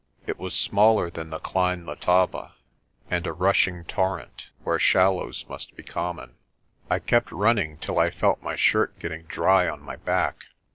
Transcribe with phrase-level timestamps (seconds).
[0.25, 2.53] It was smaller than the Klein Letaba,
[3.11, 6.37] and a rushing torrent where shallows must be common.
[6.89, 10.45] I kept running till I felt my shirt getting dry on my back.